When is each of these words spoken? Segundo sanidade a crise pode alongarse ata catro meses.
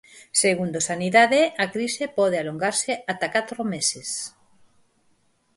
Segundo 0.43 0.79
sanidade 0.89 1.41
a 1.63 1.65
crise 1.73 2.03
pode 2.17 2.37
alongarse 2.39 2.91
ata 3.11 3.27
catro 3.35 3.61
meses. 3.73 4.09